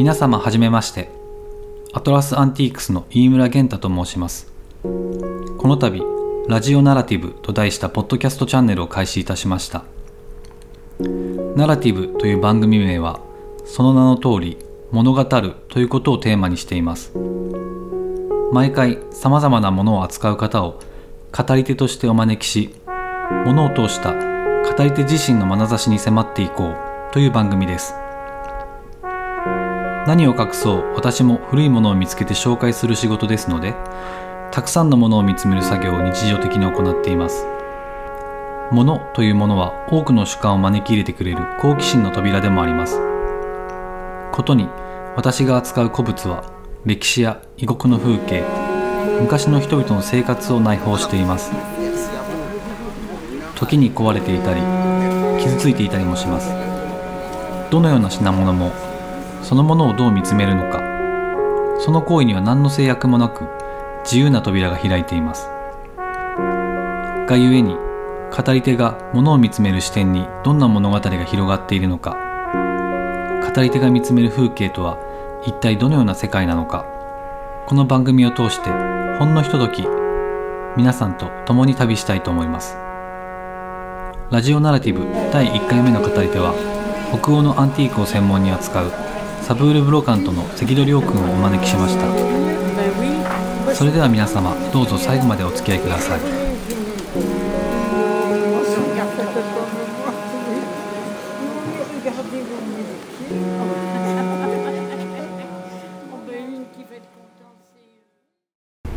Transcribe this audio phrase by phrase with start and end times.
[0.00, 1.10] 皆様はじめまして。
[1.92, 4.50] アトラスアンティークスの飯村源太と申します。
[4.82, 6.02] この度
[6.48, 9.84] ラジオナラティブと題したポッドキャストチャンネルを開始いたしました。
[11.54, 13.20] ナラティブという番組名は
[13.66, 14.56] その名の通り
[14.90, 17.12] 物語るということをテーマにしています。
[18.54, 20.80] 毎回様々なものを扱う方を
[21.30, 22.74] 語り手としてお招きし
[23.44, 27.99] 物を通した語り手自身の眼差しに迫っていこうという番組です。
[30.10, 33.76] 何を隠そう私も古いものを見つけて紹介する仕事ですので
[34.50, 37.46] たくさんのものを見つめる作業を日常的に行っています。
[38.72, 42.98] 物というものは多くの主観を招き入れてくれる好奇心の扉でもあります。
[44.32, 44.68] ことに
[45.14, 46.42] 私が扱う古物は
[46.84, 48.42] 歴史や異国の風景
[49.20, 51.52] 昔の人々の生活を内包しています。
[53.54, 54.60] 時に壊れていたり
[55.40, 56.50] 傷ついていたりもします。
[57.70, 58.89] どのような品物も
[59.42, 60.80] そのものをどう見つめるのか。
[61.78, 63.44] その行為には何の制約もなく
[64.04, 65.48] 自由な扉が開いています。
[67.26, 72.16] がゆえに語り手が物を見つめる視点にどんな物語が広がっているのか。
[73.54, 74.98] 語り手が見つめる風景とは
[75.46, 76.84] 一体どのような世界なのか。
[77.66, 78.70] この番組を通して
[79.18, 79.86] ほんのひととき
[80.76, 82.76] 皆さんと共に旅したいと思います。
[84.30, 85.00] ラジオナラティブ
[85.32, 86.54] 第1回目の語り手は
[87.12, 88.92] 北欧のアンティークを専門に扱う
[89.50, 96.20] サブールブロカントの関戸亮君をお招きしましたそれでは皆様どうぞ最後までお付き合いください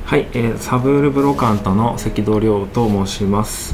[0.05, 3.73] はい、えーサブールブロカントの関戸亮と申します。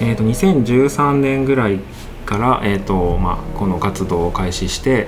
[0.00, 1.78] えー、と2013年ぐらい
[2.26, 5.06] から、えーとまあ、この活動を開始して、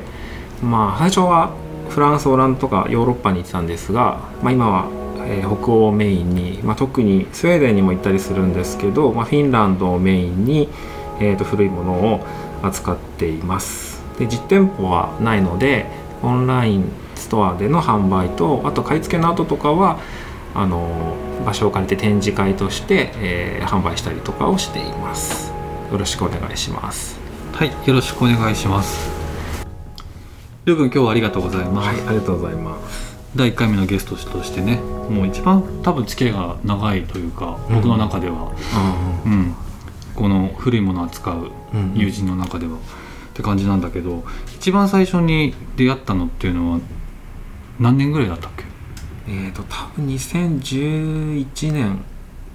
[0.62, 1.50] まあ、最初は
[1.88, 4.88] フランスオランダとかヨーロッパに行ってたんですが、まあ、今は、
[5.26, 10.69] えー北欧をメインに、まあ、特にスウェーデンにも行ったりするんですけど、まあ、フィンランドをメインに、
[11.20, 12.26] えー、と古いものを
[12.62, 14.03] 扱っています。
[14.19, 15.87] で実店舗はないので
[16.22, 19.98] オンラインストアでの販売とあと買い付けの後とかは
[20.54, 25.53] あの場所を借りて展示会として、えー販売したりとかをしています。
[25.91, 27.19] よろしくお願いします。
[27.53, 29.13] はいよろしくお願いします。
[30.64, 33.14] 亮君今日はありがとうございます、はいありがとうございます。
[33.36, 34.76] 第1回目のゲストとしてね
[35.10, 37.75] もう一番多分付き合いが長いというか、うん。
[37.76, 38.54] 僕の中では、
[39.26, 39.54] うん、
[40.14, 41.92] この古いものを扱ううん。
[41.94, 42.78] 友人の中では、っ
[43.34, 44.25] て感じなんだけど
[44.56, 46.81] 一番最初に出会ったのっていうのは
[47.78, 48.64] 何年ぐらいだったっけ？
[49.28, 52.02] えっ、と多分2011年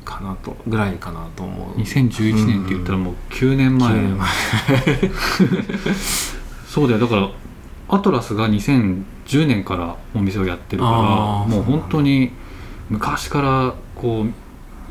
[0.04, 1.80] かなとぐらいかなと思う。
[1.80, 4.28] 2011年って言ったらもう9年前、9年前。
[6.68, 7.00] そうだよ。
[7.00, 7.30] だから
[7.90, 10.92] アトラスが2010年からお店をやってるから
[11.48, 12.32] もう本当に
[12.90, 14.34] 昔からこう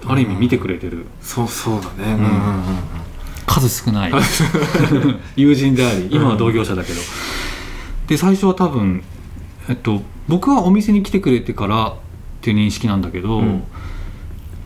[0.07, 2.05] ある意味見てくれてる、そうそうだね。
[2.05, 2.09] うん。
[2.09, 2.63] んうんうん
[3.47, 4.13] 数少ない。
[5.37, 7.01] 友人であり今は同業者だけど、
[8.07, 9.03] で最初は多分
[9.69, 11.95] えっと僕はお店に来てくれてからっ
[12.43, 13.63] ていう認識なんだけど、うん。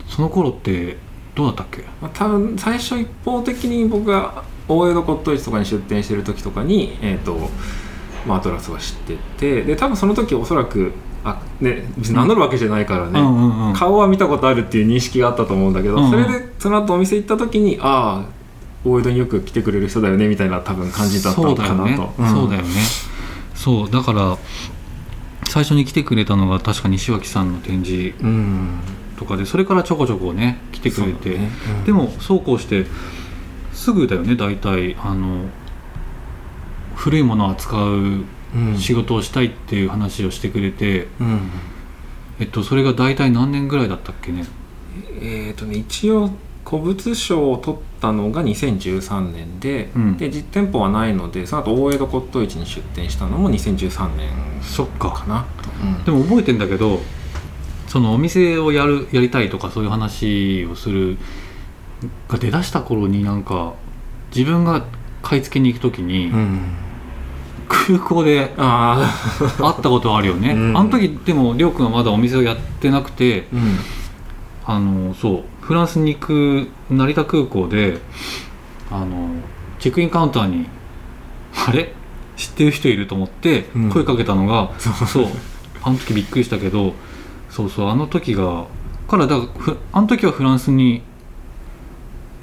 [0.09, 0.97] その頃って
[1.33, 1.83] どうだったっけ？
[2.01, 7.49] まあ、多分最初一方的に僕が大江戸骨董市とかに出店してる時とかに、えーと
[8.25, 10.91] まあ、アトラスは知っててで多分その時おそらく
[11.23, 13.73] あ、ね、別に名乗るわけじゃないからね、うんうんうん。
[13.73, 16.03] 顔は見たことあるっていう認識があったと思うんだけど、うん。
[16.05, 18.25] うんそれでその後お店行った時にああ
[18.85, 22.13] 大江戸によく来てくれる人だよねみたいな多分感じだったのかなと。
[22.25, 22.69] そうだよね、
[23.55, 24.37] そうだから
[25.49, 28.79] 最初に来てくれたのが確か西脇さんの展示うん、うん
[29.17, 31.49] とかでそれからちょこちょこね来てくれて、ね。
[31.79, 31.85] うん。
[31.85, 32.85] でもそうこうして
[33.71, 34.95] すぐだよね大体。
[35.01, 35.45] あの
[36.95, 38.25] 古いものを扱う
[38.55, 38.77] うん。
[38.77, 41.49] 仕事をしたいっていう話をしてくれて、うん。
[42.39, 44.45] えっと、それが大体何年ぐらいだったっけね？
[45.19, 46.29] えーとね、一応
[46.63, 50.17] 古物賞を取っったのが2013年で,、うん。
[50.17, 54.29] で実店舗はないのでその後大江戸骨董市に出店したのも2013年
[54.61, 55.09] そっか。
[55.11, 55.45] かな。
[55.61, 56.03] と、うん。
[56.03, 56.99] でも覚えてんだけど
[57.87, 61.17] そのお店をやるやりたいとかそういう話をする
[62.27, 63.75] が出だした頃になんか
[64.35, 64.85] 自分が
[65.23, 66.61] 買い付けに行く時に、うん。
[67.67, 69.11] 空港であ
[69.57, 70.77] 会ったことあるよね、うん。
[70.77, 73.77] あの時でもりょうくんはまだお店をやってなくてあうん。
[74.75, 77.97] あのそうフランスに行く成田空港で
[78.91, 79.29] あの
[79.79, 80.67] チェックインカウンターに
[81.67, 81.93] あれ？
[82.35, 83.89] 知ってる人いると思ってうん。
[83.89, 84.93] 声かけたのが、そう。
[85.07, 85.25] そう。
[85.83, 86.93] あの時びっくりしたけど
[87.49, 88.65] そうそうあの時が
[89.07, 91.01] からだからふあの時はフランスに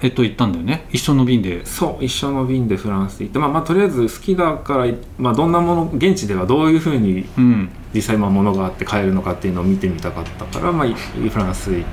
[0.02, 0.86] えっと行ったんだよね？
[0.90, 1.64] 一緒の便で。
[1.66, 4.86] そう一緒の便でフランス行ってまあまあとりあえず好きだから、
[5.18, 7.68] まあ、どんなもの現地ではどういうふうにうん。
[7.92, 11.84] 実際まあ物があって買えるのかっていうのを見てみたかったから、まあ、いフランス行っ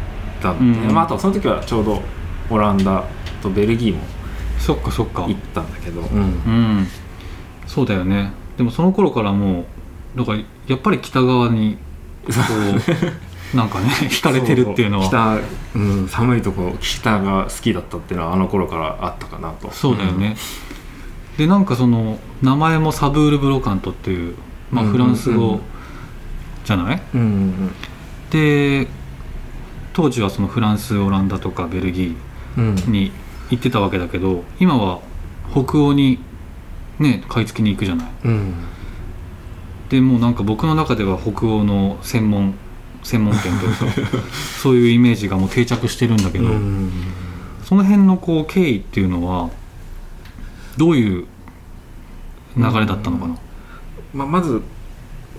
[0.41, 2.01] たんで、うんまあ、あとその時はちょうど
[2.49, 3.03] オランダ
[3.41, 4.01] とベルギーも
[4.59, 5.23] そっかそっか。
[5.23, 6.19] 行ったんだけど、うん。
[6.19, 6.87] うん。
[7.65, 8.31] そうだよね。
[8.57, 9.65] でもその頃からも
[10.15, 11.77] うだからやっぱり北側に
[12.25, 15.07] こう なんかね 惹かれてるっていうのは。
[15.07, 15.39] 北、
[15.75, 19.69] うん、寒いとこ北が好きだったっていうのはあの頃からあったかなと。
[19.71, 20.35] そうだよね、
[21.37, 24.35] でなんかその名前もサブール・ブロカントっていう、
[24.71, 25.53] まあ、うんフランス語うん。
[25.53, 25.61] うん
[26.65, 27.71] じゃない、うんうん
[28.29, 28.87] で
[29.93, 32.15] 当時はそのフランスオランダとかベルギ
[32.57, 32.75] うん。
[32.75, 33.11] ーに
[33.49, 34.99] 行ってたわけだけど今は
[35.53, 36.19] 北欧に
[36.99, 38.07] ね買い付けに行くじゃない？
[38.25, 38.53] うん。
[39.87, 42.55] でもうなんか僕の中では北欧の専門
[43.07, 44.17] 専門店というか
[44.61, 46.91] そういうイメージがもう定着してるんだけど、うん。
[47.63, 49.49] その辺のこう経緯っていうのは
[50.77, 51.25] どういう
[52.57, 53.35] 流れだったのかな、
[54.13, 54.61] まあ、まず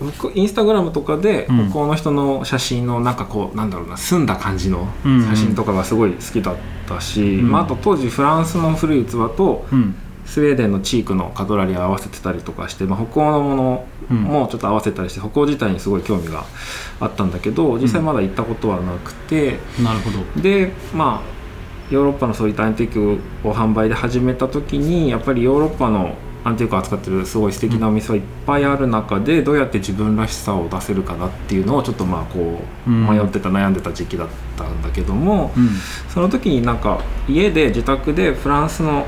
[0.01, 1.71] 僕インスタグラムとかでうん。
[1.71, 6.57] 北欧の人の写真のなんかこうなんだろうな澄んだ感じの写真とかがすごい好きだっ
[6.89, 7.51] たし、ん。
[7.51, 9.95] まあ、あと当時フランスの古い器とうん
[10.29, 16.45] スウェーデンのチークのカトラリーを合わせてたりとかして、まあ、北欧のものもちょっと合わせたりして北欧自体にすごい興味が
[17.01, 20.43] あったんだけど実際まだ行ったことはなくて、なるほど。
[20.43, 21.39] でまあ
[21.91, 26.15] ヨーロッパのそういったアンティークを販売で始めた時にやっぱりヨーロッパの
[26.45, 33.09] アンティークを扱ってるすごい素敵なお店はいっぱいある中でどうやって自分らしさを出せるかなっていうのをちょっとまあこううん。
[33.09, 35.71] 迷ってた悩んでた時期だったんだけども、うん。
[36.11, 39.07] その時になんか家で自宅でフランスの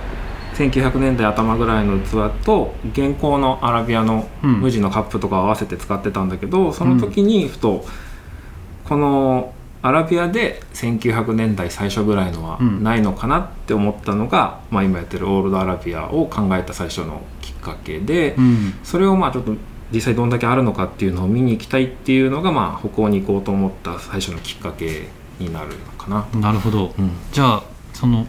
[0.55, 4.61] 1900年代頭ぐらいの器と現行のアラビアのうん。
[4.61, 7.85] 無地のカップとかを合わせて使ってたんだけどその時にふと
[8.85, 12.82] このアラビアで1900年代最初ぐらいのはうん。
[12.82, 18.75] ないのかなって思ったのが、まあ、今やってるオールドアラビアを考えた最初のきっかけで、うん。
[18.82, 19.55] それをまあちょっと
[19.93, 25.08] 実際どんだけあるのかっていうのを見に行きたいっていうのがまあ北欧に行こうと思った最初のきっかけ
[25.38, 26.41] になるのかな。
[26.41, 26.94] なるほど。
[26.99, 27.11] うん。
[27.32, 27.62] じゃあ
[27.93, 28.26] その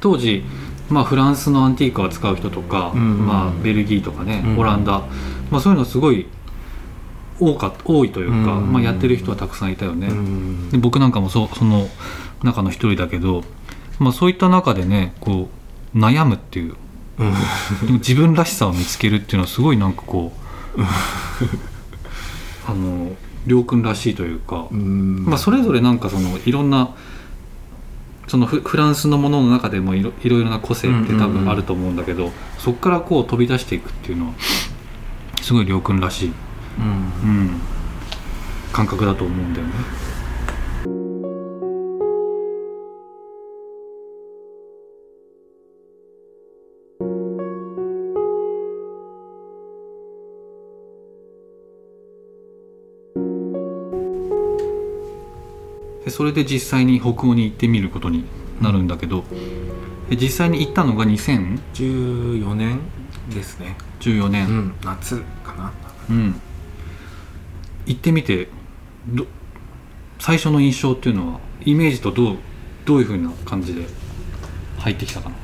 [0.00, 0.44] 当時
[0.88, 5.02] まあフランスのアンティークを扱う人とか、うんうんうんまあ、ベルギーとかね、うんオランダ、
[5.50, 6.26] まあ、そういうのすごい
[7.38, 11.88] 多か多いというか、うんうんまあ、やってる人はたくさんいたよね、うんで僕なんかもそその
[12.42, 13.42] 中の一人だけど、
[13.98, 15.48] まあ、そういった中でねこ
[15.94, 16.74] う悩むっていう。
[17.18, 17.94] うん。
[17.94, 20.32] 自分らしさを見つけるっていうのはすごいなんかこ
[20.76, 20.80] う
[22.70, 23.12] あの
[23.46, 25.24] りょうくんらしいというか、うん。
[25.24, 26.90] まあ、それぞれなんかそのいろんな
[28.26, 34.32] そのフフランスのものの中でもいろいろな個性って多分あると思うんだけど、そこからこう飛び出していくっていうのは
[35.42, 36.32] すごいりょうくんらしい、
[36.78, 36.84] うん。
[36.84, 37.60] うん、
[38.72, 39.72] 感覚だと思うんだよね。
[56.16, 58.24] それで実際に北欧に行ってみることに
[58.62, 59.24] なるんだけど、
[60.08, 62.80] で実際に行ったのが2014 14年
[63.28, 65.72] ですね、う年、ん、夏かな。
[66.08, 66.40] うん。
[67.84, 68.48] 行ってみて
[69.08, 69.26] ど
[70.18, 72.36] 最初の印象っていうのはイメージとどう
[72.86, 73.86] どういうふうな感じで
[74.78, 75.36] 入ってきたかな？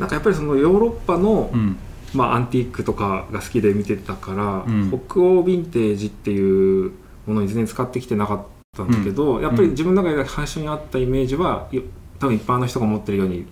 [0.00, 1.76] なんかやっぱりそのヨーロッパの、うん。
[2.12, 4.88] まあ、アンティークとかが好きで見てたから、うん。
[4.88, 6.92] 北欧ヴィンテージっていう
[7.26, 8.46] ものに全然使ってきてなかっ
[8.76, 11.82] たんだけど、やっぱり自分の中で最初にあったイメージはよ
[12.18, 13.46] 多分一般の人が持ってるように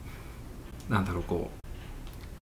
[0.89, 1.65] なんだろうこう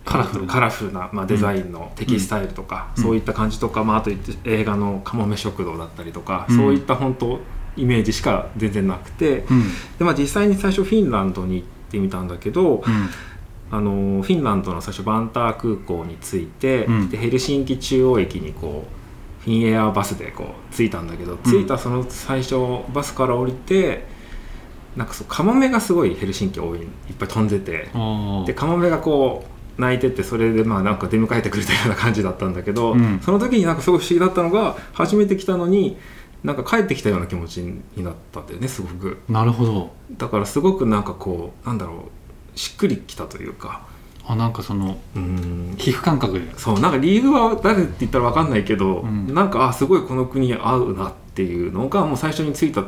[0.05, 3.03] カラフルなカラフルな、まあ、デザインのテキスタイルとか、うん。
[3.03, 6.57] そういった感じとか、まあ、あと言って映画の「かもめ食堂」だったりとか、うん。
[6.57, 7.41] そういった本当
[7.77, 9.63] イメージしか全然なくてうん。
[9.99, 13.09] で、まあ、実際に最初フィンランドに行ってみたんだけど、うん。
[13.71, 17.09] あのフィンランドの最初バンター空港に着いて、うん。
[17.09, 19.02] でヘルシンキ中央駅にこう
[19.45, 22.57] フィンエアバスでこう着いたんだけど、着いたその最初
[22.93, 24.07] バスから降りて
[24.97, 26.87] なんかそうカモメがすごいヘルシンキ多いいっ
[27.19, 27.91] ぱい飛んでて。
[27.95, 29.45] あでカモメがこ
[29.79, 33.21] う鳴いててそれでまあなんか出迎えてくれたような感じだったんだけど、うん。
[33.21, 35.97] その時になんかすごい不思議だったのが初めて来たのに
[36.45, 39.19] なんか帰ってきたような気持ちになったんだよねすごく。
[39.29, 39.93] なるほど。
[40.19, 42.11] だからすごくなんかこうなんだろ
[42.55, 43.87] うしっくりきたというか
[44.27, 45.75] あなんかそのうん。
[45.79, 46.59] 皮膚感覚で。
[46.59, 49.35] そうなんか理由は誰って言ったら分かんないけど、うん。
[49.35, 52.85] なんかあすごいこの国合うなっていうのがもう最初に着いた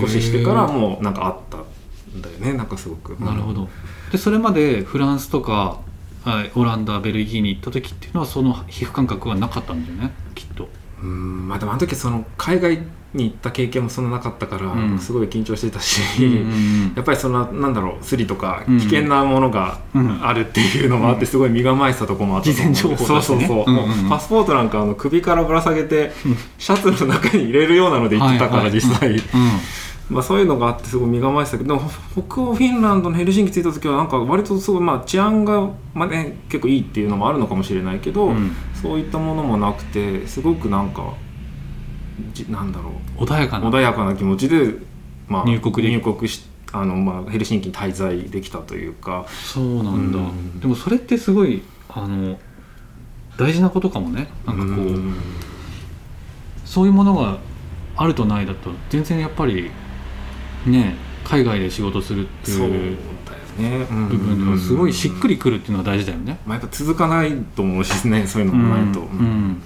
[0.00, 2.52] 少ししてからもうなんかあったんだよね。
[2.52, 3.68] なんかすごく、なるほど。
[4.12, 5.80] でそれまでフランスとか
[6.24, 10.68] はいオランダベルギーに行った時っていうのはその皮膚感覚はなかったんだよねきっと
[11.04, 12.78] うんまあでもあの時その海外
[13.12, 14.98] に行った経験もそんななかったから、うん。
[14.98, 18.78] すごい緊張してたし、うんやっぱりそのなんだろうスリとかうん。
[18.78, 20.26] 危険なものがうん。
[20.26, 26.12] あるっていうのもあってすごい身構えてたところもあったと思う事前情報そうそうそう、もうパスポートなんかあの首からぶら下げて
[26.58, 29.18] シャツの中に入れるようなので行ってたから、実際、うん
[30.10, 31.80] まあ、そういうのがあってすごい身構えてたけど
[32.12, 38.52] 北欧フィンランドのヘルシンキ着いた時はなんか割とすごいまあ治安が、まあね、結構いいっていうのもあるのかもしれないけど、うん。
[38.74, 41.14] そういったものもなくてすごくなんか
[42.34, 43.22] じなんだろう。
[43.24, 43.70] 穏やかな。
[43.70, 44.74] 穏やかな気持ちで、
[45.26, 49.24] まあ、入国で入国しあの、まあ、ヘルシンキに滞在できたというか。
[49.30, 50.60] そうなんだ、うん。
[50.60, 52.38] でもそれってすごいあの
[53.38, 54.28] 大事なことかもね。
[54.46, 55.14] なんかこう、うん。
[56.66, 57.38] そういうものが
[57.96, 59.70] あるとないだと全然やっぱり
[60.66, 62.98] ね海外で仕事するっていう
[63.58, 66.38] ね、うん部分ではすごいしっくりくるっていうのは大事だよね。
[66.44, 69.62] まあ、やっぱ続かないと思うしね そういうのもないと、うんうん。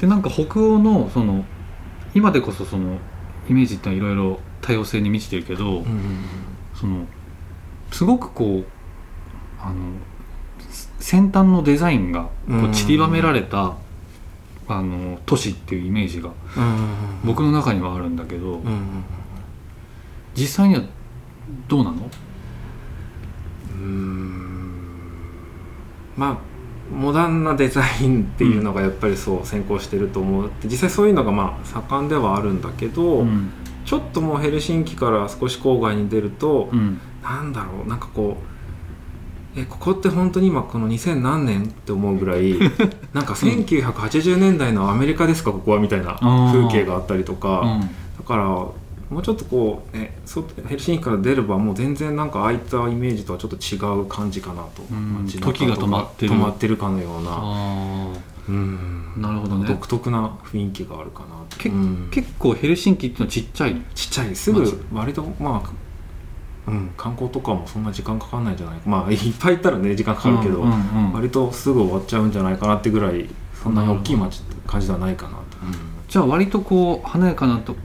[0.00, 1.44] でなんか北欧のその
[2.14, 2.98] 今でこそその
[3.48, 5.86] イメージっていろいろ多様性に満ちてるけど、うん
[6.74, 7.06] その
[7.92, 9.74] すごくこうあの
[10.98, 13.74] 先端のデザインがこうんう散りばめられた、
[14.68, 16.86] あの都市っていうイメージがうん
[17.24, 19.04] 僕の中にはあるんだけど、うん
[20.36, 20.82] 実際には
[21.68, 22.10] どうなの？
[23.70, 24.80] うん。
[26.16, 26.38] まあ
[26.94, 33.50] モダンなデザインっていうのがやっぱりそう先行してると思うって実際そういうのがまあ盛んではあるんだけど、うん。
[33.84, 37.00] ちょっともうヘルシンキから少し郊外に出ると、うん。
[37.22, 38.36] なんだろうなんかこ
[39.56, 42.54] うえここって本当に今この2000何年って思うぐらい
[43.14, 47.80] なんか1980年代のアメリカですかここはみたいな風景があったりとか、うん。
[47.80, 47.88] だ
[48.26, 48.66] から
[49.10, 56.32] もうちょっとこう、ね、外ヘルシンキから出ればもう全然なんかああいったイメージとはちょっと違う感じかなと、うん時が止まってる。
[56.32, 58.12] 止まってるかのような、あ
[58.48, 59.12] うん。
[59.16, 59.68] なるほどね。
[59.68, 62.08] 独特な雰囲気があるかなとけうん。
[62.10, 63.80] 結構ヘルシンキっていうのはちっちゃい？
[63.94, 64.34] ちっちゃい。
[64.34, 65.70] すぐ割とまあ
[66.68, 68.90] うん、観光とかもそんな時間かかんないんじゃないか。
[68.90, 72.32] まあ いっぱい行ったらね時間かかるけど、うんうんうん割とすぐ終わっちゃうん。
[72.32, 73.28] じゃないかなってぐらい
[73.62, 75.38] そんなに大きい街って感じではないかなと、
[76.08, 77.76] じゃあ割とこう華やかなと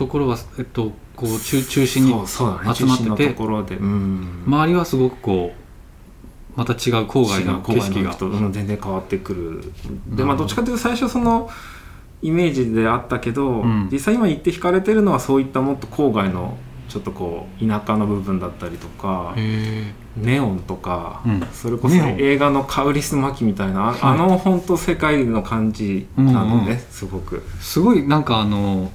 [0.00, 8.14] ところは、えっと、こう中中心に集まってて周りはすごくこうまた違う郊外の景色が。
[8.14, 10.16] と、うん、全然変わってくる。
[10.16, 11.50] でまあどっちかというと最初その
[12.22, 13.88] イメージであったけど、うん。
[13.92, 16.56] 実際今行って惹かれてるのはそういったもっと郊外の
[16.88, 21.46] ちょっとこう田舎の部分だったりとかへネオンとか、うん。
[21.52, 23.98] それこそ映画の「カウリスマキ」みたいな、あはい。
[24.00, 27.44] あの本当世界の感じなのね、うんうんすごく。
[27.46, 28.90] えすごいなんかあの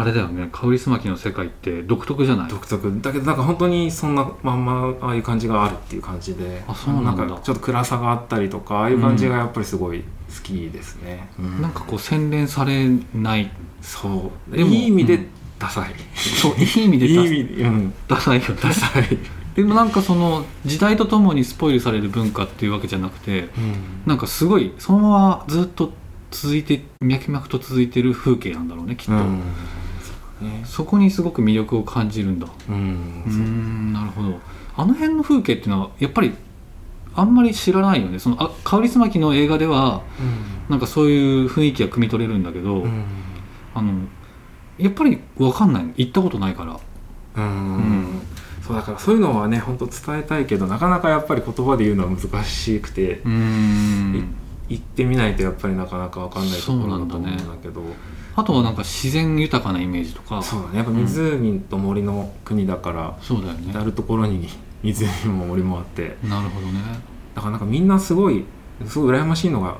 [0.00, 0.48] あれだよね。
[0.52, 2.48] カウリスマキの世界って独特じゃない？
[2.48, 3.00] 独特。
[3.02, 7.26] だけどなんか本当にそんなまんまああいう感じがあるっていう感じであそうなんだ。
[7.26, 11.60] かちょっと暗さがあったりとかああいう感じがやっぱりすごい好きですね、うん。
[11.62, 13.50] なんかこう洗練されない。
[13.82, 14.56] そう。
[14.56, 15.28] でもいい意味でうん。
[15.58, 17.12] ダサい、そういい意味でい。
[17.12, 18.48] いダ意味で、うん、ダサいよ。
[18.50, 19.18] ねダサい、
[19.56, 23.48] でもなんかその時代とともにスポイルされる文化っていうわけじゃなくて
[24.06, 25.92] なんかすごいそのままずっと
[26.30, 29.42] 続いて脈々と続いてる風景なんだろうねきっと、うん
[30.40, 30.62] ね。
[30.64, 32.48] そこにすごく魅力を感じるんだ。
[32.68, 33.92] うん。
[33.92, 34.40] なるほど。
[34.76, 36.34] あの辺の風景っていうのはやっぱり
[37.14, 38.18] あんまり知らないよね。
[38.18, 40.02] そのあカウリスマキの映画では
[40.68, 42.82] なんかそういう雰囲気が汲み取れるんだけど、うん。
[42.82, 43.04] うん
[43.74, 43.92] あの
[44.78, 45.92] やっぱり分かんない。
[45.96, 46.78] 行ったことないから。
[47.36, 47.76] うん。
[47.76, 48.22] ん。
[48.68, 54.24] そうだからそういうのはね本当伝えたいけどなかなかやっぱり言葉で言うのは難しくて、行
[54.74, 57.82] ってみないとやっぱりなかなか分かんないところだと思うんだけど
[58.38, 60.40] あとはなんか自然豊かなイメージとか。
[60.42, 60.76] そうだね。
[60.78, 63.70] やっぱ湖と森の国だから、そうだよね。
[63.70, 64.48] 至る所に
[64.84, 66.16] 湖も森もあって。
[66.22, 66.74] なるほどね。
[67.34, 68.44] だからなんかみんなすごい
[68.86, 69.76] すごい羨ましいのが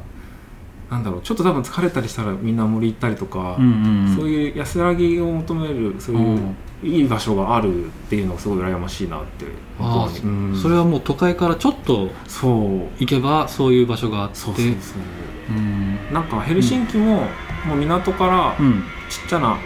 [0.90, 1.20] なんだろう。
[1.22, 4.16] ちょっと多分疲れたりしたらみんな森行ったりとか、うんうんうん。
[4.16, 6.38] そういう安らぎを求めるそういう
[6.82, 9.46] いい場所があるっていうのがすごい羨ましいなって
[9.78, 10.26] あう。
[10.26, 10.52] ん。
[10.54, 13.00] あそれはもう都会からちょっとそう。
[13.00, 14.36] 行けばそういう場所があって。
[14.36, 14.74] そうそうそう。
[15.50, 15.98] うん。
[16.12, 17.22] なんかヘルシンキも、
[17.66, 18.84] もう港からうん。
[19.08, 19.56] ちっちゃな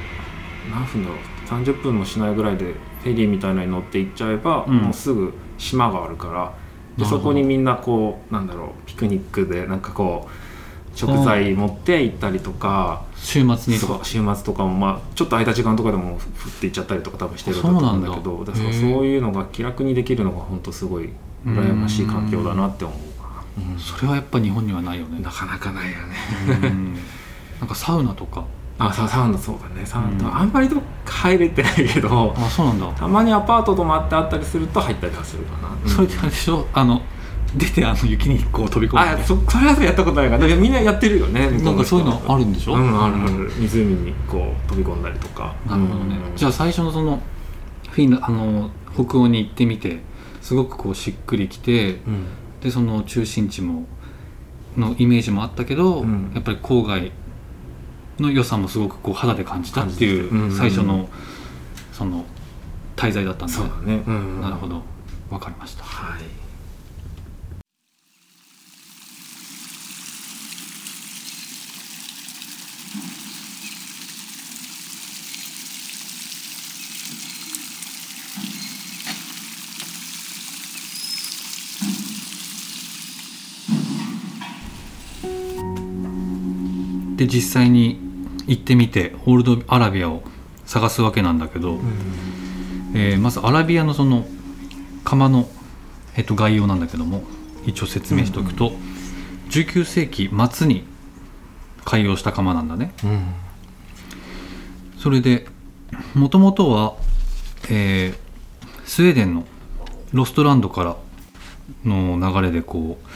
[0.70, 1.18] 何分だろう
[1.48, 4.76] 30分もしないぐらいでフェリーみたいなのに乗って行っちゃえば、うん。
[4.76, 6.54] もうすぐ島があるから
[6.96, 14.04] でそこにみんなこうなんだろうピクニックでなんかこう食材持って行ったりとか週末にとか。
[14.04, 16.20] 週末とかも、まあ、ちょっと空いた時間とかでも降っ
[16.60, 18.52] て行っちゃったりとか多分してると思うんだけどだ。
[18.52, 21.10] だからそういうのが気楽にできるのが本当すごい
[21.46, 22.98] 羨ましい環境だなって思う。
[23.72, 23.78] うん。
[23.78, 25.20] それはやっぱ日本にはないよね。
[25.20, 26.16] なかなかないよね。
[26.62, 26.98] うん
[27.62, 28.44] なんかサウナとか。
[28.78, 29.86] あササウナそうだね。
[29.86, 30.36] サウナ、うん。
[30.38, 32.88] あんまりと入れてないけどあそうなんだ。
[32.88, 35.88] たまにアパート泊まってあったりすると入ったりはするかな、うん。
[35.88, 36.66] それってあれでしょ？
[36.72, 37.00] あの
[37.54, 40.40] 出てあの雪にこう飛び込むあそそれはやったことないから。
[40.40, 42.74] だけどみんなやってるよねなんかそういうのあるんでしょ？
[42.74, 43.52] うんあるある。
[43.60, 45.54] 湖にこう飛び込んだりとか。
[45.64, 46.36] なるほどね、うん。
[46.36, 47.20] じゃあ最初のその
[47.90, 50.00] フィンラあの北欧に行ってみて
[50.40, 52.24] すごくこうしっくりきてうん。
[52.60, 53.86] でその中心地も
[54.76, 56.32] のイメージもあったけど、うん。
[56.34, 57.12] やっぱり郊外
[58.18, 61.08] の良さもすごくこう肌で感じたっていう最初の
[61.92, 62.24] その
[62.96, 64.40] 滞在だったんだそうだね、うん。
[64.40, 64.82] なるほど。
[65.30, 65.84] わかりました。
[65.84, 66.41] はい
[87.26, 88.00] で実際に
[88.46, 90.22] 行ってみてオールドアラビアを
[90.66, 91.78] 探すわけなんだけど、
[92.94, 94.26] えーまずアラビアのその
[95.04, 95.48] 窯の、
[96.16, 97.22] えっと、概要なんだけども
[97.64, 98.72] 一応説明しておくと、
[99.50, 100.84] 19世紀末に
[101.84, 102.92] 開業した窯なんだね。
[103.04, 103.34] うん。
[104.98, 105.46] それで
[106.14, 106.96] もともとは、
[107.70, 108.16] えー
[108.84, 109.46] スウェーデンの
[110.12, 110.96] ロストランドから
[111.84, 113.08] の流れでこう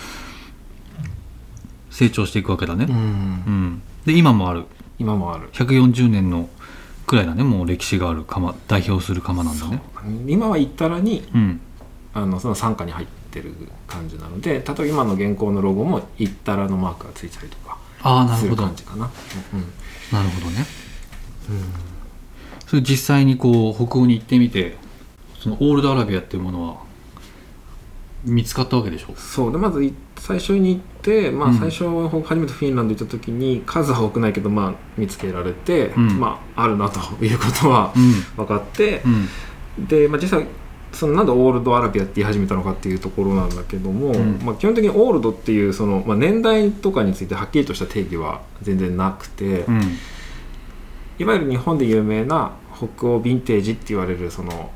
[1.92, 2.94] 成長していくわけだね、うん。
[2.94, 4.64] うんで今もある。
[4.98, 5.50] 今もある。
[5.52, 6.48] 140年の
[7.06, 7.42] くらいだね。
[7.44, 9.82] もう歴史がある窯代表する窯なんだね。
[10.26, 11.60] 今は行ったらにうん。
[12.14, 13.52] あのその傘下に入ってる
[13.86, 18.62] 感じなので例えば今の現行のロゴも「行ったら」のマークがついたりとかああなるほど。
[18.62, 19.10] 感じかな。
[19.52, 19.60] うん
[20.10, 20.64] なるほどね。
[22.66, 24.76] それ実際にこう北欧に行ってみて
[25.38, 26.76] そのオールドアラビアっていうものは
[28.26, 29.14] 見つかったわけでしょ？
[29.16, 29.52] そう。
[29.52, 31.58] でまずい最初に行って、まあ、うん。
[31.58, 36.20] 最初初めてフィンランド行った時に数は多くないけど、まあ、見つけられて、うん。
[36.20, 38.12] まあ、あるなということはうん。
[38.36, 39.02] 分かって
[39.78, 39.86] う、ん。
[39.86, 40.46] で、まあ、実際
[40.92, 44.40] そのなんでオールドアラビアって言い始めたのかっていうところなんだけども、うん。
[44.42, 49.80] まあ、基本的にオールドっていうその、まあ、年代とかについてはっきりとした定義は全然なくて、うん。
[51.18, 54.70] いわゆる日本で有名な北欧ヴィンテージって言われるその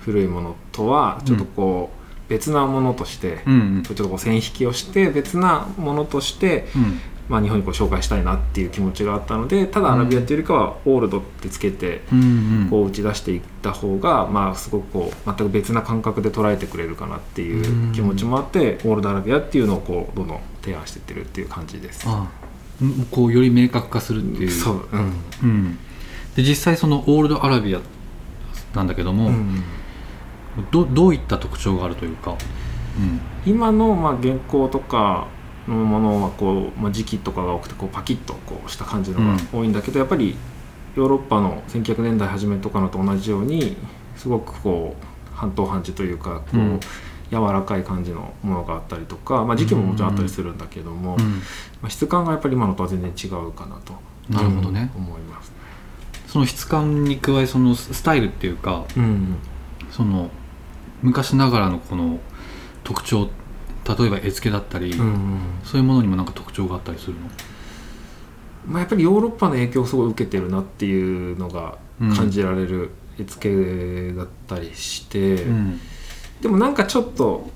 [0.00, 7.00] 古いものとはちょっとこう別なものとして、うんちょっとこう線引きをして別なものとして、うん。
[7.28, 12.24] まあ、日本にこう紹介したいなっていう気持ちがあったのでただアラビアっていうよりかはオールドってつけてうんう
[12.66, 12.68] ん。
[12.68, 22.04] こう打ち出していった方が、まあ、すごくこう全く別な感覚で捉えてくれるかなっていう気持ちもあってオールドアラビアっていうのをこうどんどん提案していってるっていう感じです。
[22.06, 22.28] あ
[22.82, 22.84] あ。
[22.84, 24.50] んこうより明確化するっていう。
[24.50, 25.12] そう、うん。
[25.42, 25.78] うん、
[26.36, 27.80] で実際そのオールドアラビア
[28.74, 29.62] なんだけども、うん
[30.70, 32.36] どどういった特徴があるというか、
[32.98, 33.20] うん。
[33.44, 35.26] 今のまあ原稿とか
[35.68, 40.36] のものはこう、まあ、時期とかが多くてこうパキッとこうした感じのが多いんだけど、やっぱり
[40.96, 43.76] ヨーロッパの1900年代初めとかのと同じように
[44.16, 46.80] すごくこう半島半地というかこう、うん。
[47.30, 51.24] 柔らかい感じのものがあったりとか、まあ、時期ももちろんあったりするんだけども、うん。
[51.82, 53.94] まあ、質感がやっぱり今のとは全然違うかなと
[54.30, 54.90] なるほどね。
[54.94, 55.52] うん思います。
[56.28, 59.36] その質感に加えそのスタイルっていうかうん。
[59.90, 60.30] その
[61.04, 62.18] 昔ながらのこの
[62.82, 63.28] 特徴
[63.86, 67.20] 例えば絵付けだったり、うんそういうものにもなんか特徴があったりするの？
[68.66, 71.76] まあ、やっぱりヨーロッパの影響をすごい受けてるなっていうのが
[72.16, 75.80] 感じられる絵付けだったりして、うん。
[76.40, 77.50] でもなんかちょっと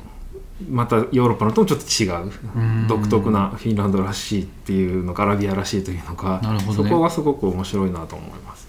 [0.68, 2.86] またヨーロッパのともちょっと違う、うん。
[2.88, 6.60] 独特なフィンランドらしいっていうのかアラビアらしいというのかね。
[6.74, 8.68] そこがすごく面白いなと思います。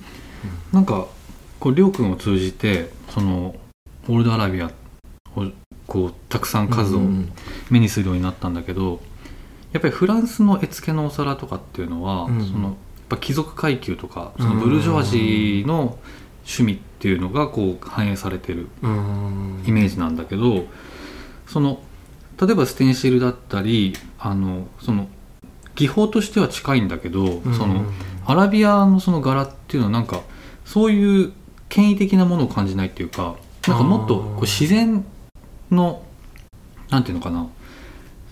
[0.72, 1.08] なんか
[1.60, 3.54] こうりょうくんを通じてその
[4.08, 4.72] オールドアラビア
[5.36, 5.46] を
[5.88, 7.32] こうたくさん数をうん
[7.70, 9.02] 目にするようになったんだけど、
[9.74, 15.98] やっぱりフランスの絵付けのお皿とかっていうのは、うんそのやっぱ貴族階級とかそのブルジョワジーの
[16.42, 20.66] 趣味っていうのがこう反映されてるうんイメージなんだけど
[21.48, 21.82] その
[22.40, 25.08] 例えばステンシルだったりあのその
[25.76, 27.54] 技法としては近いんだけど、うん。
[27.56, 27.86] その
[28.26, 30.22] アラビアのその柄っていうのはなんか
[30.66, 31.34] そういう
[31.68, 33.38] 権威的なものを感じないっていうか
[33.70, 35.06] なんかもっとこう自然
[35.72, 36.04] の
[36.90, 37.48] なんていうのかな。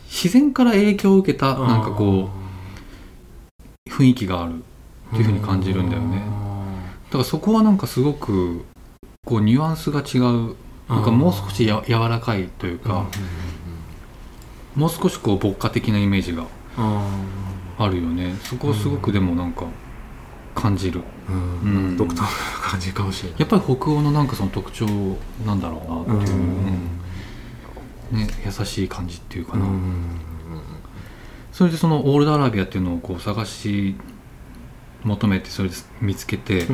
[0.10, 2.30] 自然から影響を受けたなんかこ
[3.86, 4.60] う雰囲気があるっ
[5.12, 6.22] ていうふうに感じるんだよね。
[7.12, 8.66] からそこはなんかすごく
[9.26, 10.56] こうニュアンスが違う。
[10.90, 13.08] なんかもう少しや柔らかいというか、
[14.74, 16.46] もう少しこう牧歌的なイメージが
[16.78, 17.06] あ
[17.78, 18.38] あるよね。
[18.42, 19.66] そこをすごくでもなんか
[20.56, 21.02] 感じる、
[21.98, 22.30] 独特な
[22.62, 23.40] 感じかもしれない。
[23.40, 24.86] やっぱり北欧のなんかその特徴
[25.46, 28.20] なんだろうなっていう、うん。
[28.20, 30.20] ね、優しい感じっていうかな、うん。
[31.52, 33.96] それでそのオールドアラビアっていうのをこう探し
[35.04, 36.66] 求めてそれで見つけて、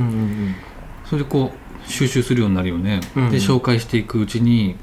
[1.05, 4.75] それでこう収集するようになるよね、うんで紹介していくうちに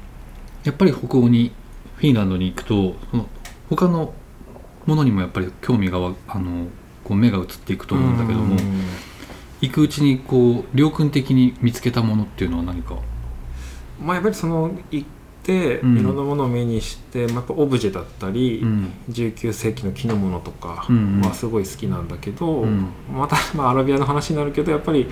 [0.63, 1.51] やっぱり北欧に
[1.95, 3.29] フィンランドに行くとその
[3.69, 4.13] 他の
[4.85, 6.67] ものにもやっぱり興味がわあの
[7.03, 8.83] こう目が移っていくと思うんだけども、うん
[9.61, 12.95] 行くうちにこう両君的に見つけたものっていうのは何か？
[14.03, 15.07] まあやっぱりその行っ
[15.43, 16.03] ていうん。
[16.03, 18.91] ろんなものを目にして、まあ、やっぱオブジェだったり、うん。
[19.09, 22.87] 19世紀の木のものとかはすごい好きなんだけど、うん。
[23.11, 25.07] また、まあ、アラビアの話になるけどやっぱり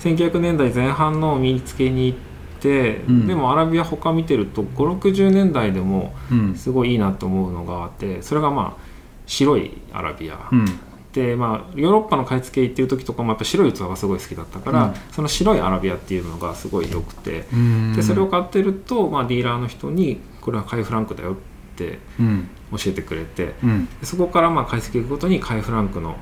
[0.00, 2.18] 1900年代前半のを見つけに行っ
[2.60, 3.26] て、うん。
[3.26, 6.54] でもアラビア他見てると560年代でもうん。
[6.54, 8.82] すごいいいなと思うのがあってそれがまあ
[9.26, 10.66] 白いアラビア、うん
[11.14, 14.94] でまあヨーロッパの買い付け行ってる時とかもやっぱ白い器がすごい好きだったから、うん。
[15.12, 17.46] その白いアラビアっていうのがすごい良くて。
[17.52, 17.94] うん。
[17.94, 21.36] でそれを買ってると、まあ、ディーラーの人に「これはカイフランクだよ」っ
[21.76, 22.48] てうん。
[22.72, 23.86] 教えてくれてうん。
[24.00, 26.16] でそこからまあ買い付けいくごとにカイフランクの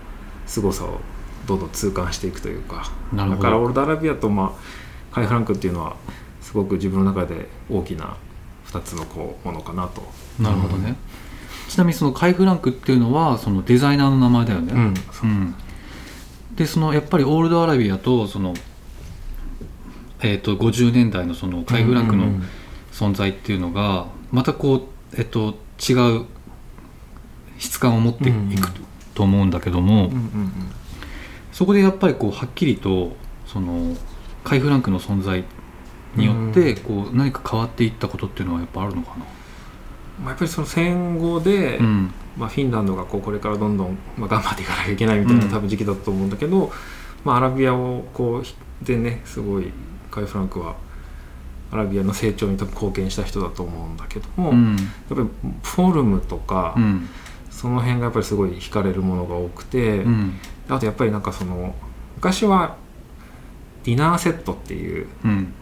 [0.46, 1.00] 凄さを
[1.46, 5.96] どんどん痛感していくというかだからオールドアラビアと、まあ、カイフランクっていうのは
[6.40, 8.16] すごく自分の中で大きな
[8.66, 10.02] 2つのこうものかなと。
[10.40, 10.96] なるほどね、
[11.72, 14.94] ちなみにそのカイフランクっていうのはそのデザイナーの名前だよね、うん。
[15.22, 15.54] うん。
[16.54, 18.52] でそのやっぱりオールドアラビアとその、
[20.20, 22.42] えー、と50年代のそのカイフランクのうん
[22.92, 24.82] 存在っていうのがまたこう、
[25.16, 26.26] えっと、違う
[27.58, 28.70] 質感を持っていく
[29.14, 30.10] と思うんだけども、
[31.52, 33.96] そこでやっぱりこうはっきりとその
[34.44, 35.44] カイフランクの存在
[36.16, 39.24] によってこう何か変わっていったことっていうのはやっぱあるのかな、
[40.22, 42.14] まあ、やっぱりその戦後で、うん。
[42.34, 45.50] まあ、フィンランドがこうこれからどんどん、まあ、頑張っていかなきゃいけないみたいなうん。
[45.50, 46.72] 多分時期だと思うんだけど、
[47.24, 49.70] まあ、アラビアをこうひでねすごい
[50.10, 50.76] カイ・フランクは
[51.70, 55.28] アラビアの成長に多分貢献した人だと思うんだけども、やっうんぱり
[55.62, 57.08] フォルムとか、うん。
[57.50, 60.32] その辺がやっぱりすごい惹かれるものが多くて、うん。
[60.68, 61.74] あとやっぱりなんかその
[62.16, 62.76] 昔は
[63.84, 65.54] ディナーセットっていううん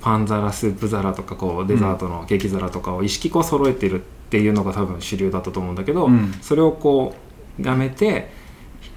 [0.00, 6.32] パン皿スープ皿とかこうデザートのケーキ皿とかを一式こう揃えてるっていうのが多分主流だったと思うんだけど、うん。
[6.40, 7.14] それをこ
[7.58, 8.30] うやめて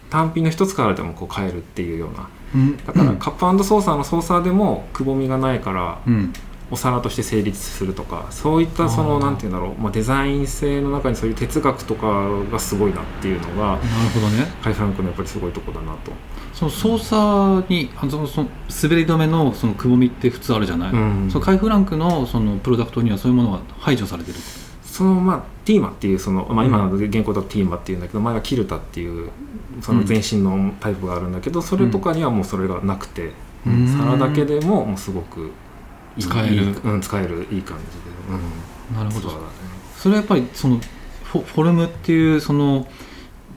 [0.09, 2.29] 単品の一つからでもこう買えるっていうような。
[2.55, 2.77] うん。
[2.77, 6.33] だからカップソーサーのソーサーでもくぼみがないからうん
[6.73, 13.79] お皿として成立するとかそういったそのなんていうんだろう、まあ、デザイン性の中にそういう哲学とかがすごいなっていうのがなる
[14.15, 14.47] ほどね。
[14.63, 16.12] カイ・フランクのやっぱりすごいとこだなと。
[16.51, 18.49] その操作にあのそのその
[18.83, 21.29] 滑り止めのそのくぼみって普通あるじゃない、うん。
[21.31, 24.39] そのカイフランクのそのプロダクトにはそういうものが排除されてる。
[24.83, 26.99] そのまあティーマっていうその、まあ、今うん。
[26.99, 29.29] の原稿だとティーマっていうんだけど前はキルタっていう
[29.81, 33.31] その全身のタイプがあるんだけどそれとかにはもうそれがなくて、
[33.67, 33.88] うん。
[33.88, 35.51] 皿だけでももうすごく
[36.19, 36.76] 使える。
[36.84, 39.30] うん、使えるいい感じで、うん、なるほど。
[39.30, 39.36] ね。
[39.97, 40.80] それはやっぱりその
[41.23, 42.88] フォフォルムっていうその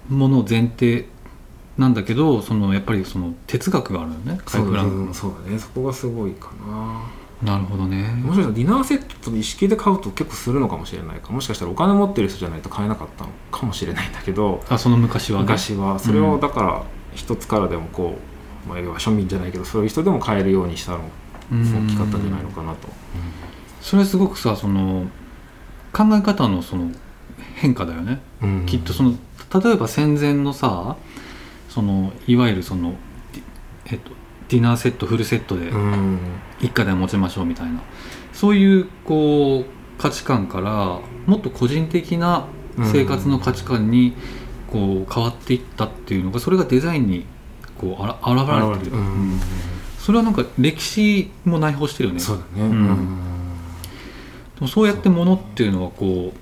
[0.09, 1.07] ものを前提
[1.77, 4.41] なんだけどそのやっぱりその哲学があるよね。
[4.45, 5.59] カイフランクそうだね。
[5.59, 7.03] そこがすごいかな。
[7.43, 8.03] なるほどね。
[8.25, 11.33] もしかしたらディナーセットと一式で買うと結構するのかもしれないか。
[11.33, 14.65] もしかしたらお金持ってる人じゃないと買えなかったのかもしれないんだけど。
[14.71, 15.43] あその昔はね。
[15.43, 15.99] 昔は。
[15.99, 16.83] それうんをだから
[17.15, 18.17] 一つからでもこ
[18.67, 21.03] う、まあ、要は庶民じゃないけどそういう人でも買えるようにしたのうん
[21.51, 22.89] 大きかったんじゃないのかなと。
[23.81, 25.07] それすごくさその
[25.93, 26.91] 考え方のその
[27.55, 28.67] 変化だよね、うん。
[28.67, 29.15] きっとその
[29.63, 30.97] 例えば戦前のさ
[31.69, 32.95] そのいわゆるその、
[33.33, 33.43] ディ
[33.87, 34.11] えっと、
[34.49, 36.19] ディナーセットフルセットでうん。
[36.61, 37.81] 一家で持ちましょうみたいな。
[38.33, 42.47] そういうこう価値観からもっと個人的な
[42.93, 44.15] 生活の価値観に
[44.69, 47.25] こう変わっていったっていうのがそれがデザインに
[47.79, 49.07] こうあら現れてる、うん。
[49.07, 49.41] うん
[50.07, 52.21] それはなんか歴史も内包してるよね。
[52.21, 52.69] そうだね。
[52.69, 52.97] ん。
[54.55, 56.39] でもそうやってものっていうのはこう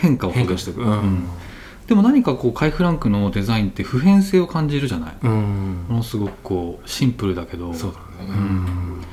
[0.00, 0.80] 変化を変化していく。
[0.80, 1.24] ううん。
[1.88, 5.86] でも何かこうカイ・フランクのデザインって普遍性を感じるじゃない、うん。
[5.88, 7.74] ものすごくこうシンプルだけど。
[7.74, 8.30] そうだね。
[8.30, 9.04] うん。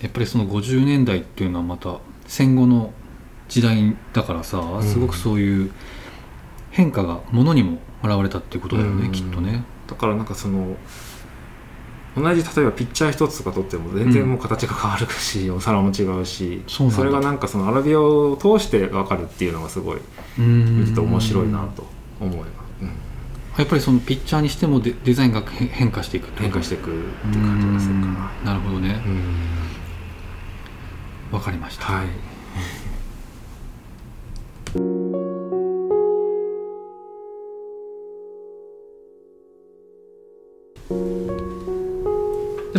[0.00, 2.94] やっぱりその50年代っていうのはまた戦後の
[3.50, 4.82] 時代だからさん。
[4.82, 5.70] すごくそういう
[6.70, 9.12] 変化がものにも現れたっていうことだよね、うん。
[9.12, 9.64] きっとね。
[9.86, 10.76] だからなんかその
[12.16, 19.98] 同じ例えばピッチャー一つとか取っても全然もう形が変わるし、お皿も違うしそれがなんかそのアラビアを通して分かるっていうのがすごい
[20.38, 20.80] うん。
[20.80, 21.86] 見てて面白いなと
[22.18, 22.48] 思います。
[22.80, 22.88] うん。
[23.58, 26.94] やっぱりそのピッチャーにしてもデデザインが変変化していく変化していくっ
[27.32, 28.30] て感じがするかな。
[28.40, 28.46] うん。
[28.46, 29.02] なるほどね。
[29.04, 29.22] うん。
[31.32, 31.84] わかりました。
[31.84, 32.06] はい。
[40.88, 41.10] で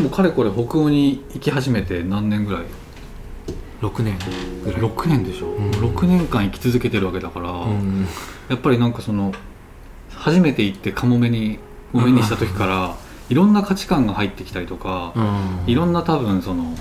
[0.08, 2.64] もかれこれ北欧に行き始めて何年ぐらい
[3.82, 4.18] ？6年。
[4.64, 5.72] ぐらい6年でしょ、ん。
[5.72, 8.08] 6年間生き続けてるわけだから、うん。
[8.48, 9.34] やっぱりなんかその
[10.10, 11.60] 初めて行ってカモメに
[11.94, 12.96] お目にした時から、
[13.30, 15.70] いろんな価値観が入ってきたりとか、うん。
[15.70, 16.74] いろんな多分その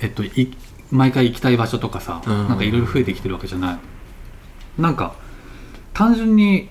[0.00, 0.56] えっとい
[0.90, 2.48] 毎回行きたい場所とかさ、うん。
[2.48, 3.78] なんかいろいろ増えてきてるわけじゃない。
[4.82, 5.14] なんか
[5.94, 6.70] 単純に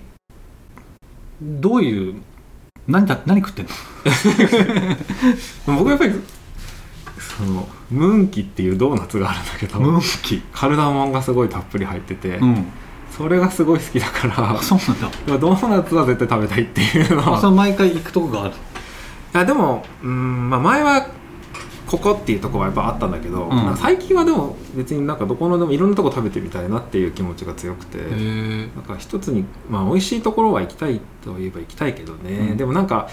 [1.40, 2.22] どういう
[2.88, 3.72] 何だ何食ってんの？
[5.78, 6.14] 僕やっぱり
[7.18, 12.66] そのムーンキっていうドーナツがあるんだけどムーンキカルダモンがすごいたっぷり入ってて、うん。
[13.16, 15.38] それがすごい好きだからあそうなんだ。
[15.38, 17.38] ドーナツは絶対食べたいっていうのは。
[17.38, 18.50] あそれ毎回行くとこがある。
[18.50, 21.06] いやでもうん、まあ、前は
[21.86, 23.48] ここっていうところはやっぱあったんだけど、ん。
[23.50, 32.56] なんか最近はでも別になんかどこのでもいろんなとこ食べてみたいなっていう気持ちが強くてなんか一つに、まあ、美味しいところは行きたいといえば行きたいけどね、うん。
[32.56, 33.08] でもなんか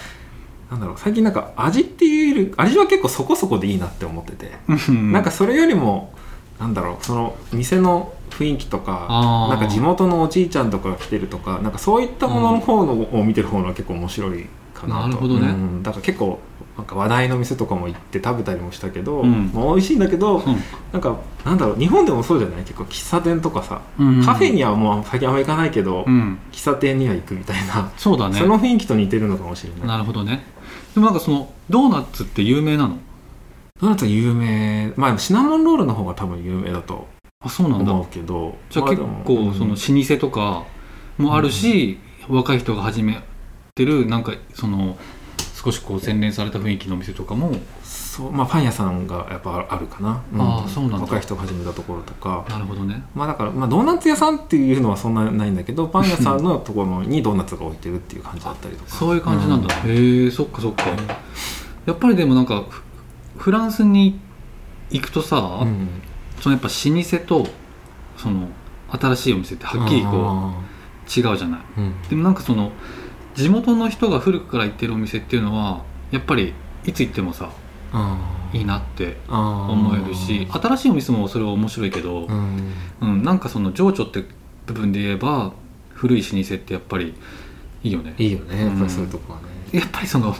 [0.70, 4.52] なんだろう最近なんか味っていうより味は結構そこそこでいいなって思ってて、
[4.90, 6.12] なんかそれよりも
[6.58, 9.06] なんだろうその店の雰囲気とか
[9.50, 14.46] なんか地元のおじいちゃんとかが来てるとかなんかそういったものの方の、を見てる方のが結構面白い
[14.86, 15.08] かなと。
[15.08, 15.48] なるほどね。
[15.48, 15.82] うん。
[15.82, 16.40] だから結構
[16.76, 19.50] なんか話題の店とかも行って食べたりもしたけど、うん。
[19.54, 20.56] まあ、美味しいんだけど、うん。
[20.92, 22.64] なんかなんだろう日本でもそうじゃない？
[22.64, 24.24] 結構喫茶店とかさ、うん。
[24.24, 26.38] カフェにはもう最近あんま行かないけど、うん。
[26.50, 28.38] 喫茶店には行くみたいな、そうだね。
[28.38, 29.88] その雰囲気と似てるのかもしれない。
[29.88, 30.44] なるほどね。
[30.94, 32.98] でもなんかそのドーナツって有名なの？
[33.80, 34.92] ドーナツ有名。
[34.96, 37.06] まあシナモンロールの方が多分有名だと
[37.40, 37.92] あそうなんだ。
[37.92, 38.56] 思うけど。
[38.70, 40.64] じゃあ結構その老舗とか
[41.18, 43.22] もあるし、若い人が始め
[43.76, 44.96] てるなんかその
[45.52, 47.52] 少しこう洗練された雰囲気のお店とかも。
[47.82, 50.98] そうまあパン屋さんがやっぱあるかな、あーそうなんだ。
[50.98, 52.46] 若い人が始めたところとか。
[52.48, 53.02] なるほどね。
[53.16, 58.90] まあだから、まあ、ドーナツ屋さんっていうのはそんなないんだけどパン屋さんのところにドーナツが置いてるっていう感じだったりとか。
[58.90, 60.84] そういう感じなんだ、うへえそっかそっか。
[61.84, 62.82] やっぱりでもなんかフ
[63.38, 64.20] フランスに
[64.90, 65.88] 行くとさ、うん。
[66.40, 67.50] そのやっぱ老舗と
[68.16, 68.46] その
[68.92, 71.60] 新しいお店ってはっきりこあう違うじゃない。
[71.78, 72.02] ーうん。
[72.08, 72.70] でもなんかその
[73.34, 76.52] 地元の人が古くから行ってるお店っていうのはやっぱり
[76.84, 77.50] いつ行ってもさ
[78.52, 82.72] いいなって思えるし新しいお店もそれは面白いけど、うん。
[83.00, 84.24] うんなんかその情緒って
[84.66, 85.52] 部分で言えば
[85.92, 87.14] 古い老舗ってやっぱり
[87.82, 88.14] いいよね。
[88.18, 90.34] いいよねやっぱりそういうとこはね、やっぱりその老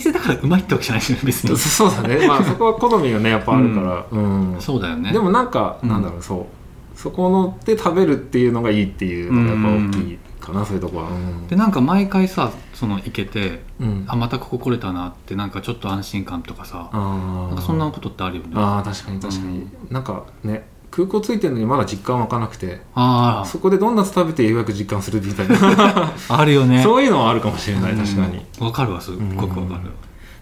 [0.00, 1.56] 舗だからうまいってわけじゃないしね 別に。
[1.56, 2.26] そうだね。
[2.26, 4.56] まあそこは好みがねやっぱあるから、うん。
[4.60, 5.12] そうだよね。
[5.12, 5.88] でもなんか、うん。
[5.88, 6.46] なんだろうそ
[6.94, 6.98] う。
[6.98, 11.46] そこので食べるっていうのがいいっていうのがやっぱ大きいかな、そういうとこは、うん。
[11.48, 14.04] でなんか毎回さその行けてうん。
[14.08, 18.50] あまたここ来れたなってなんかちょっと安心感とかさなんかそんなことってあるよね。
[18.54, 25.56] あー確かに確かに、なんかね空港着いてるのにまだ実感湧かなくてあそこでドーナツ食べてようやく実感するみたいな。
[25.60, 26.82] あ あるよね。
[26.82, 28.66] そういうのはあるかもしれない確かに、うん。
[28.66, 29.90] わかるわすっごくわかる。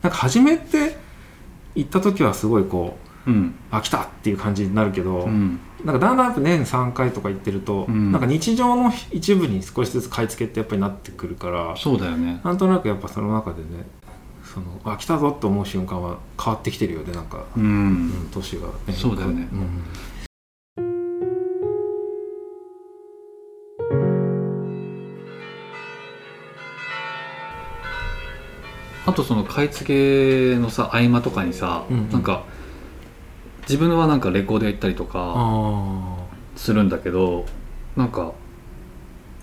[0.03, 0.99] なんか初めて
[1.75, 3.55] 行った時はすごいこううん。
[3.71, 8.13] あ来たっていう感じになるけど、うんなんかだんだん年3回とか行ってると、うん。
[8.13, 12.41] なんか日常の一部に少しずつ買い付けってやっぱりなってくるからそうだよね。
[12.45, 13.85] なんとなくやっぱその中でね
[14.45, 19.49] そのあ来たぞって思う瞬間は変わってきてるよねなんか、ううんん、年が、ね、そうだよね。
[19.53, 19.83] うん。
[29.05, 32.11] あとその買い付けのさ合間とかにさ、うんうん。
[32.11, 32.45] なんか
[33.73, 36.17] 自分はなんかレコードやったりとかあ
[36.57, 37.47] するんだけど
[37.97, 38.33] なんか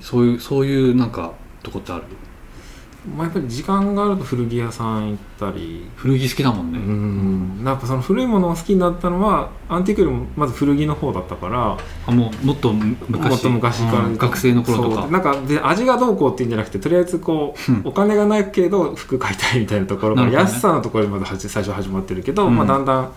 [0.01, 2.03] そういうそういうなんかとこってある？
[2.03, 5.89] ーまあ、やっぱり時間があると古着屋さん行ったり。
[5.95, 7.63] 古着好きだもんうね、ん。
[7.63, 13.29] なんかその古いものが好きになったのはアンティークよりもまず古着の方だったからあもうもっと昔？
[13.29, 15.01] もっと昔から、うん学生の頃とか。
[15.03, 15.11] そう。
[15.11, 17.81] なんかで味がどうこうっていうんじゃなくてとりあえずこう、うん。
[17.85, 20.15] お金がないけど服買いたいみたいなところ。
[20.15, 20.31] ね。
[20.31, 22.55] 安さのところでまず最初始まってるけど、うん。
[22.55, 23.11] まあ、だんだん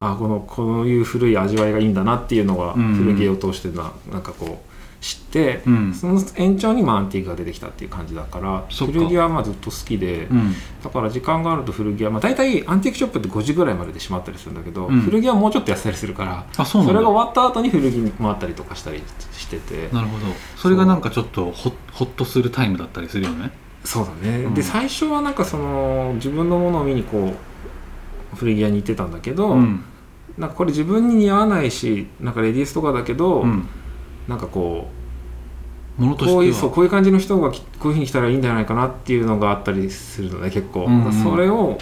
[0.00, 2.94] あこのこういう古い味わいがいいんだなっていうのがうん。
[2.94, 4.68] 古着を通してななんかこう
[5.00, 5.94] 知って、うん。
[5.94, 10.54] その延長にまあアンティークが出てきたっていう感じだから古着はまあずっと好きで、うん。
[10.82, 15.00] だから時間があると古着は、まあ、大体アンティークショップって5時ぐらいまでで閉まったりするんだけど、うん。
[15.02, 16.98] 古着はもうちょっと安たりするからあそうなんだ。
[16.98, 19.88] れが終わった後に古着に回ったりとかしたりしてて。
[19.92, 20.26] なるほど。
[20.56, 23.52] それがなんかちょっとほほっとするタイムだったりするよね。
[23.84, 24.54] そうだね、うん。
[24.54, 27.34] で最初はなんかその自分のものを見にこ
[28.32, 29.84] う古着屋に行ってたんだけど、うん
[30.38, 33.68] なんかこれ自分に似合わないしなんかレディースとかだけど、うん。
[34.28, 34.88] なんかこ
[35.98, 36.36] ものとしては。
[36.36, 41.12] こういうそうこういう感じの人がきこういうふうに来たらいいんじゃないかなっていうのがあったりするので結構、うんうん。
[41.12, 41.78] それを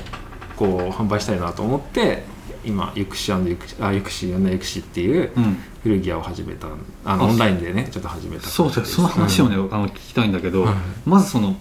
[0.56, 2.24] こう販売したいなと思って
[2.64, 5.58] 今ユクシユクシあユクシユユクシっていううん。
[5.82, 6.66] 古着屋を始めた
[7.04, 9.74] あのあオンラインでねちょっと始めたそうだよその話をね、うん。
[9.74, 10.74] あの聞きたいんだけど、はい。
[11.04, 11.54] まずその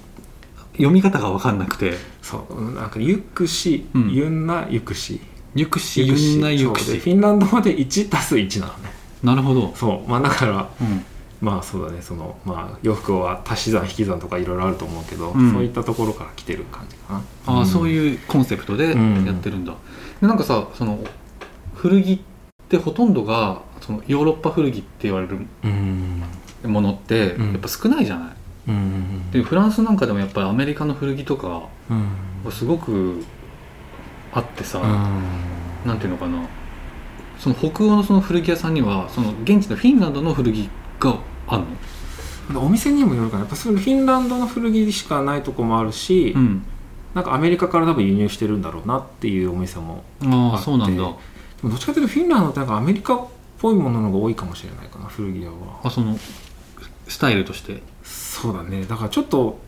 [0.74, 1.94] 読み方が分かんなくて。
[2.22, 4.12] そうなんかユクシ、うん。
[4.12, 5.22] ユンナユクシ
[5.56, 8.90] ゆくしゆんなゆくしそうでフィンランド語で1たす1なのね。
[9.24, 10.10] なるほど、そう。
[10.10, 11.06] まあだからうん、
[11.42, 12.02] まあそうだね。
[12.02, 15.54] そのまあ洋服は足し算引き算とかいろいろあると思うけど、うん。
[15.54, 17.22] そういったところから来てる感じかな。
[17.48, 19.26] ああ、そうういうコンセプトでうん。
[19.26, 19.74] やってるんだ、
[20.20, 21.00] でなんかさその
[21.74, 22.20] 古着っ
[22.68, 26.24] てほとんどがそのヨーロッパ古着って言われるうん。
[26.66, 27.52] ものってうん。
[27.54, 28.36] やっぱ少ないじゃない、
[28.68, 29.32] うん。
[29.32, 32.08] でフランスなんかでもやっぱりアメリカの古着とかうん。
[32.44, 33.24] はすごく
[34.36, 35.88] あってさ、うん。
[35.88, 36.48] なんていうのかな。
[37.40, 40.70] その北欧のその古着屋さんにはその現地のフィンランドの古着
[41.00, 41.18] が
[41.48, 41.64] ある
[42.54, 42.66] の？
[42.66, 43.42] お店にもよるかな。
[43.42, 46.64] やっぱそれフィンランドの古着しかないとこもあるし、うん。
[47.14, 51.02] なんかアメリカから多分輸入してるんだろうなっていうお店もあああってそうなんだ。
[51.02, 51.20] でも
[51.70, 55.80] どっちかというとフィンランドってなんかアメリカっぽいものの方が多いかもしれないかな古着屋は。
[55.84, 56.18] あその
[57.08, 57.82] スタイルとして。
[58.04, 58.84] そうだね。
[58.84, 59.60] だからちょっと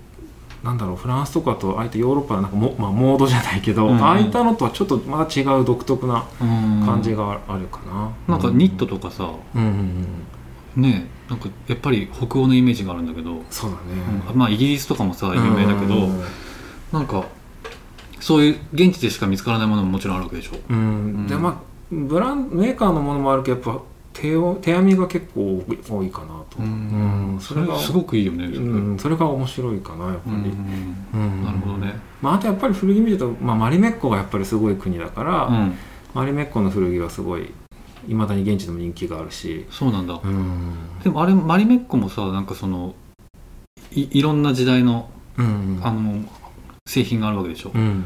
[0.67, 4.03] なんだろうフランスとかとああいったヨーロッパのなんかも、まあ、モードじゃないけど、うんうん。
[4.03, 10.17] ああいったのとはちょっとまた違う独特な感感じがあるかな、なんかニットとかさ、うんうん
[10.75, 10.81] うん。
[10.83, 13.81] ねなんかやっぱり北欧のイメージがあるんだけど、そうだね、
[14.31, 14.37] うん。
[14.37, 16.23] まあイギリスとかもさ有名だけど、うん
[16.91, 17.25] なんか
[18.19, 20.57] そういう現地でしか見つからないものももちろんあるわけでしょ。
[20.69, 21.27] うん。
[21.27, 21.41] でうん。
[21.41, 21.55] まあ
[21.91, 23.81] ブランメーカーのものもあるけどやっぱ
[24.19, 27.37] 手を手編みが結構多いかなと、うん。
[27.39, 29.17] それがすごくいいよね、うん、それ。
[29.17, 35.77] が面白いかなやっぱり、うんうんなるほどね、まあ、あとやっぱり古着見ると、まあ、マリメッコがやっぱりすごい国だから、うん、
[36.13, 37.51] マリメッコの古着はすごい
[38.07, 40.75] いまだに現地でも人気があるし、そうなんだ、うん。
[41.03, 42.95] でもあれマリメッコもさなんかその
[43.91, 45.79] いいろんな時代のうん。
[45.83, 46.23] あの
[46.87, 48.05] 製品があるわけでしょ、うん、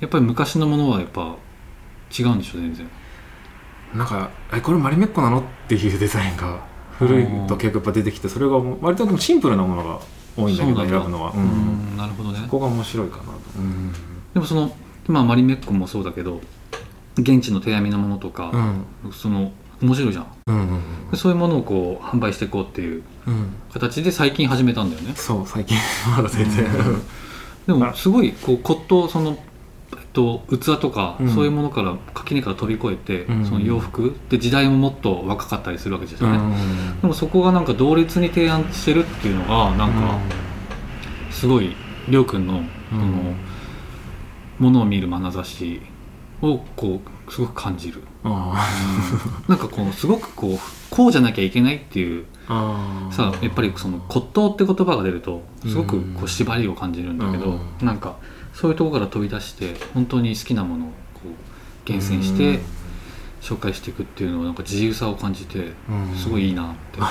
[0.00, 1.36] やっぱり昔のものはやっぱ
[2.18, 2.88] 違うんでしょ全然
[3.94, 5.40] なんかえこれマリメッコなの？
[5.40, 6.60] っていうデザインが
[6.98, 10.00] 古いと結構やっぱ出てきてそれが割とシンプルなものが
[10.36, 11.94] 多いんだけど選ぶのは、ううん。
[11.94, 12.38] んなるほどね。
[12.42, 13.92] そこが面白いかなと、うん。
[14.34, 14.74] でもその
[15.08, 16.40] 今マリメッコもそうだけど
[17.18, 18.50] 現地の手編みのものとか、
[19.04, 19.12] うん。
[19.12, 19.52] その
[19.82, 20.26] 面白いじゃん。
[20.46, 23.52] うんうんでそういうものをこう販売していこうっていううん。
[23.72, 25.12] 形で最近始めたんだよね。
[25.14, 25.76] そう最近。
[26.16, 27.02] まだ全然、うん。
[27.66, 29.36] でもすごいこう骨董その、
[29.94, 31.28] えっと、器とか、うん。
[31.34, 33.44] そういうものから垣根から飛び越えて、うん。
[33.44, 34.14] その洋服。
[34.28, 37.00] で時代ももっと若かったりするわけですよね、うん。
[37.00, 40.18] でもそこがなんか同列に提案してるっていうのがなんか
[41.30, 41.74] すごい
[42.08, 43.34] りょうくんのその、
[44.58, 45.80] ものを見る眼差し
[46.40, 48.68] をこうすごく感じる、あ
[49.48, 50.58] なんかこうすごくこう
[50.90, 52.26] こうじゃなきゃいけないっていう
[53.10, 56.24] さやっぱりその骨董って言葉が出るとすごくこうん。
[56.24, 57.86] う縛りを感じるんだけど、うん。
[57.86, 58.16] なんか
[58.52, 62.60] そういうところから飛び出して本当に好きなものをこう厳選して
[63.40, 66.16] 紹介していくっていうのはなんか自由さを感じてうん。
[66.16, 67.02] すごいいいなって、 う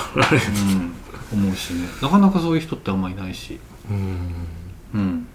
[0.78, 0.94] ん。
[1.34, 1.88] 思うしね。
[2.02, 4.48] なかなかそういう人ってあんまりいないし、うん。
[4.94, 5.28] うん、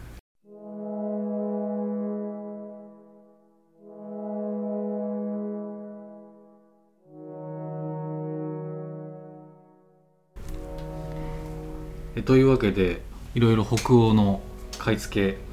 [12.16, 13.02] えというわけで
[13.34, 14.40] いろいろ北欧の
[14.78, 15.45] 買い付け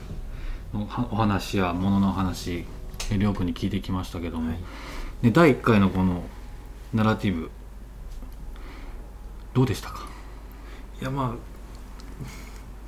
[0.73, 2.65] お話や物の話
[3.11, 4.59] えりょうくんに聞いてきましたけども、はい。
[5.21, 6.23] で第1回のこの
[6.93, 7.51] ナラティブ
[9.53, 10.07] どうでしたか？
[11.01, 11.53] いやまあ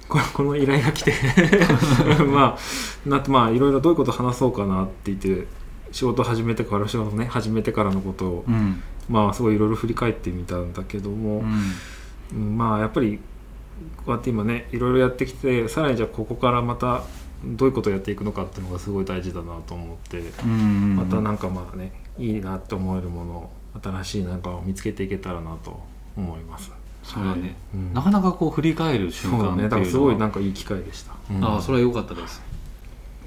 [0.08, 1.14] ここの依頼が来て
[2.32, 5.48] まあなまあいろいろどういうこと話そうかなって言って
[5.92, 11.44] 仕事始めてから仕事ね始めてからのことを、うん、まあすごいいろいろ振り返ってみたんだけども、
[12.32, 13.20] うんまあやっぱり
[13.98, 17.04] こうやって今ねいろいろやってきてさらにじゃあここからまた
[17.46, 25.80] どういうことをやっていくのかっていうのがすごい大事だなと思って、うんまたなんかまあねいいなって思えるものを新しいなんかを見つけていけたらなと
[26.18, 26.72] 思います。
[27.04, 27.94] そうだね、うん。
[27.94, 29.70] なかなかこう振り返る瞬間っていうのは。
[29.70, 32.42] だからすごいなんかいい機会でした、ああそれは良かったです。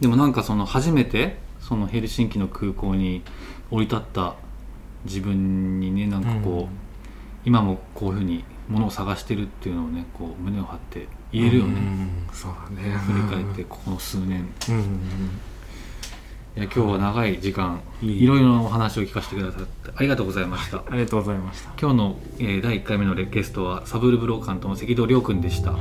[0.00, 3.22] でもなんかその初めてそのヘルシンキの空港に
[3.70, 4.34] 降り立った
[5.04, 6.68] 自分にねなんかこう、うん。
[7.44, 12.96] 今もこういうふうにものを探してるっていうのをねこう胸を張って言えるよね、うんそうだね。
[12.98, 14.46] 振り返ってここの数年。
[16.56, 18.24] いや今日は長い時間いい。
[18.24, 20.78] いろいろなお話を聞かせてくださってありがとうございました。
[20.78, 21.70] ありがとうございました。
[21.80, 25.74] 今日の、えー第1回目のゲストはサブールブローカントの関戸亮君でした、